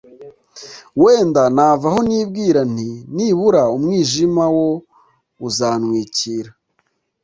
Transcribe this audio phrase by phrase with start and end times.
[1.01, 4.69] Wenda nava aho nibwira nti Nibura umwijima wo
[5.47, 6.49] uzantwikira